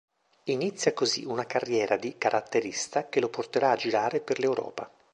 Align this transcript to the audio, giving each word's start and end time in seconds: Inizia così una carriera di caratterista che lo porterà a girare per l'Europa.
Inizia 0.45 0.95
così 0.95 1.25
una 1.25 1.45
carriera 1.45 1.95
di 1.95 2.17
caratterista 2.17 3.07
che 3.07 3.19
lo 3.19 3.29
porterà 3.29 3.69
a 3.69 3.75
girare 3.75 4.19
per 4.19 4.39
l'Europa. 4.39 4.89